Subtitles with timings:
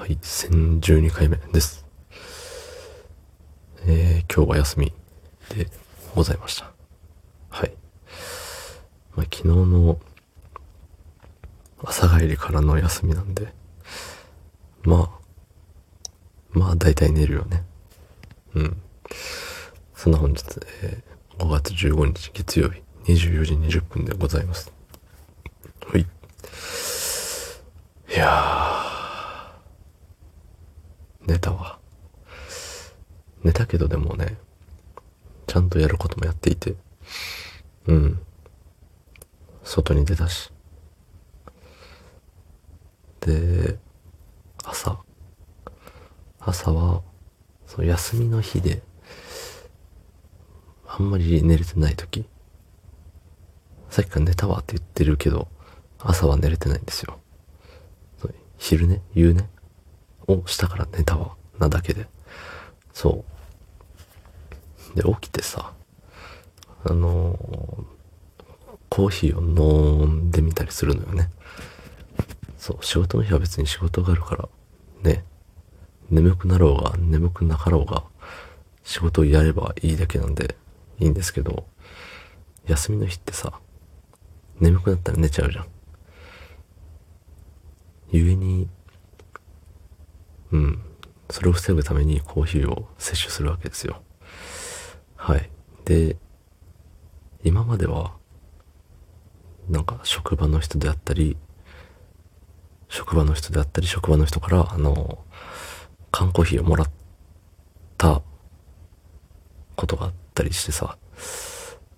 [0.00, 1.84] はい、1012回目です。
[3.86, 4.94] えー、今日は休み
[5.54, 5.68] で
[6.14, 6.72] ございました。
[7.50, 7.72] はい。
[9.14, 10.00] まあ、昨日の
[11.84, 13.52] 朝帰りからの休みなんで、
[14.84, 15.10] ま
[16.54, 17.62] あ、まあ大体寝るよね。
[18.54, 18.80] うん。
[19.94, 20.42] そんな本日、
[20.82, 24.72] えー、5月15日月曜日24時20分でございます。
[25.86, 26.00] はい。
[26.00, 26.04] い
[28.16, 28.90] やー、
[31.30, 31.78] 寝たわ。
[33.60, 34.38] 寝たけどでもね、
[35.46, 36.76] ちゃんとやることもやっていて、
[37.86, 38.20] うん。
[39.62, 40.50] 外に出たし。
[43.20, 43.78] で、
[44.64, 44.98] 朝。
[46.38, 47.02] 朝は、
[47.66, 48.82] そう、休みの日で、
[50.86, 52.24] あんまり寝れてない時。
[53.90, 55.48] さっきから寝たわって言ってるけど、
[55.98, 57.20] 朝は寝れてないんですよ。
[58.56, 59.02] 昼寝？
[59.14, 59.48] 夕寝？
[60.28, 61.34] をしたから寝たわ。
[61.58, 62.06] なだけで。
[62.94, 63.39] そう。
[64.94, 65.72] で、起きてさ、
[66.84, 68.00] あのー
[68.90, 71.30] コーヒーを飲んでみたりするのよね。
[72.58, 74.48] そう、仕事の日は別に仕事があるから、
[75.02, 75.24] ね、
[76.10, 78.02] 眠くなろうが眠くなかろうが、
[78.82, 80.56] 仕事をやればいいだけなんで
[80.98, 81.64] いいんですけど、
[82.66, 83.60] 休みの日ってさ、
[84.58, 85.66] 眠くなったら寝ちゃうじゃん。
[88.10, 88.68] 故に、
[90.50, 90.82] うん、
[91.30, 94.02] それを防ぐためにコーヒーを摂取するわけですよ。
[95.20, 95.50] はい。
[95.84, 96.16] で、
[97.44, 98.14] 今までは、
[99.68, 101.36] なんか職場の人であったり、
[102.88, 105.18] 職場の人であったり、職場の人から、あの、
[106.10, 106.90] 缶コーヒーをもらっ
[107.98, 108.22] た
[109.76, 110.96] ことがあったりしてさ、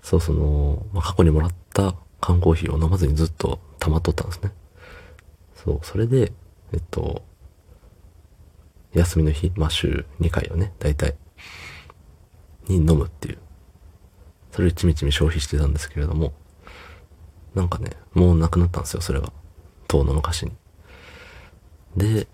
[0.03, 4.51] そうその、まあ、過去にもらった缶コーヒーを飲まずにずっと溜まっとったんですね。
[5.55, 6.33] そう、それで、
[6.73, 7.23] えっと、
[8.95, 11.14] 休みの日、まあ、週2回をね、大体、
[12.69, 13.39] に飲むっていう。
[14.51, 16.33] それをちみちみ消費してたんですけれども、
[17.55, 19.33] なんかね、もうなくなったんですよ、それが。
[19.89, 20.53] 遠の昔に。
[21.97, 22.27] で、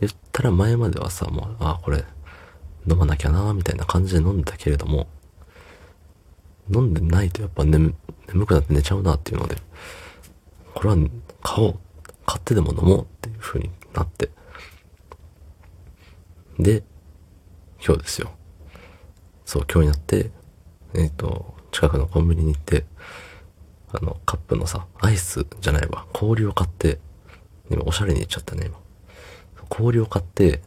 [0.00, 2.04] 言ったら前まではさ、もう、あ、これ、
[2.88, 5.06] 飲まなきゃな、みたいな感じで飲んでたけれども、
[6.72, 7.94] 飲んでないとやっぱ眠、
[8.28, 9.56] 眠くなって寝ちゃうなっていうので、
[10.74, 10.96] これは
[11.42, 11.78] 買おう。
[12.26, 14.30] 買ってでも飲もうっていう風になって。
[16.58, 16.82] で、
[17.86, 18.30] 今日ですよ。
[19.44, 20.30] そう、今日になって、
[20.94, 22.86] えっ、と、近くのコンビニに行って、
[23.92, 26.98] あの、カップのさ、アイスじゃないわ、氷を買って、
[27.70, 28.78] 今おしゃれに言っちゃったね、今。
[29.68, 30.62] 氷を買って、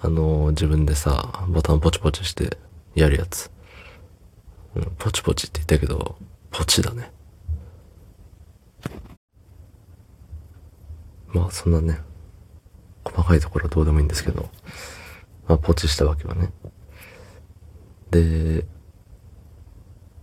[0.00, 2.56] あの自分でさ、ボタンポチポチして
[2.94, 3.50] やるやつ。
[4.76, 6.16] うん、ポチポチって言ったけど、
[6.50, 7.10] ポチだね。
[11.28, 11.98] まあそんなね、
[13.04, 14.48] 細かいところはどうでもいいんですけど、
[15.48, 16.52] まあポチしたわけはね。
[18.10, 18.66] で、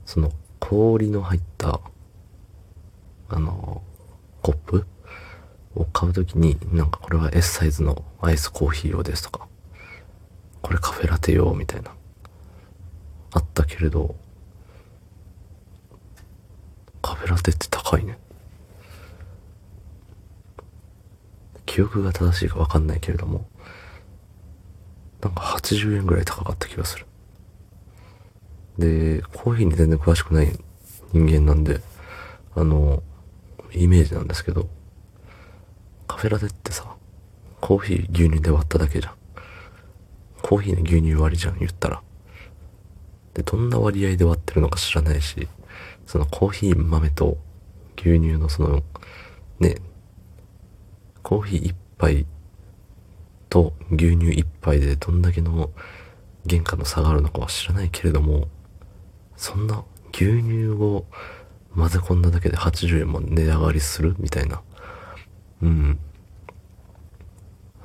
[0.06, 1.82] その氷の入った、
[3.30, 3.82] あの、
[4.42, 4.86] コップ
[5.76, 9.48] を買うときに、なんかこれは S サイズのアイスコーヒー用ですとか、
[10.62, 11.92] これカフェラテ用みたいな、
[13.34, 14.16] あったけれど、
[17.02, 18.18] カフェラテって高いね。
[21.66, 23.48] 記憶が正しいかわかんないけれども、
[25.26, 27.08] なんか80円ぐらい高かった気がする。
[28.78, 30.52] で、コーヒーに全然詳しくない
[31.14, 31.82] 人間なんで、
[32.54, 33.02] あの、
[33.74, 34.70] イメージなんですけど、
[36.06, 36.96] カフェラテってさ、
[37.60, 39.14] コーヒー牛乳で割っただけじゃん。
[40.44, 42.04] コーヒーの牛乳割りじゃん、言ったら。
[43.34, 45.48] で、どんな割合で割ってるのか知らないし、
[46.06, 47.40] そのコーヒー豆と
[47.98, 48.84] 牛乳のその、
[49.60, 49.78] ね、
[51.24, 52.28] コーヒー一杯
[53.56, 55.72] と牛乳一杯でどんだけの
[56.50, 58.50] 原価の差があるのかは知らないけれども、
[59.38, 61.06] そんな牛乳を
[61.74, 64.62] 混ぜ込んだだけで80円も値上がりするみたいな。
[65.62, 66.00] うん。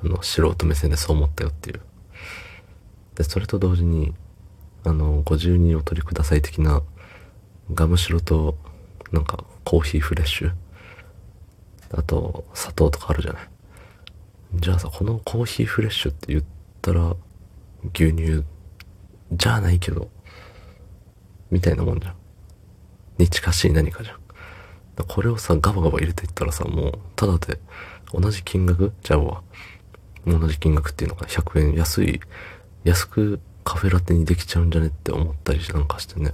[0.03, 1.79] あの、素人目線でそう思ったよっていう。
[3.15, 4.13] で、それと同時に、
[4.83, 6.83] あの、ご自由にお取りください的な、
[7.73, 8.57] ガムシロと、
[9.13, 10.51] なんか、コーヒーフレッシュ。
[11.93, 13.51] あと、砂糖とかあるじゃない。
[14.55, 16.43] じゃあさ、このコーヒーフレッシュって言っ
[16.81, 17.15] たら、
[17.93, 18.43] 牛乳、
[19.31, 20.09] じゃないけど、
[21.49, 22.15] みたいなもんじゃん。
[23.17, 24.17] に近しい何かじゃん。
[25.07, 27.59] これをさ、ガバガバ入れていったらさ、もう、ただで、
[28.13, 29.43] 同じ金額じゃあわ。
[30.27, 32.19] 同じ金額っていうのが100円安い、
[32.83, 36.33] 安くカフェラテにできちゃうんじゃねって思ったりなんかしてね。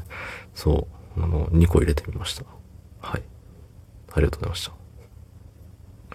[0.56, 0.88] そ
[1.18, 2.44] う、あの、2個入れてみました。
[3.00, 3.22] はい。
[4.12, 4.87] ありがとうございました。